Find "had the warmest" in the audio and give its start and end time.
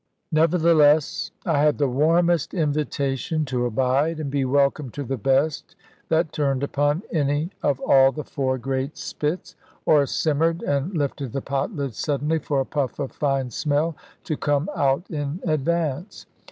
1.59-2.55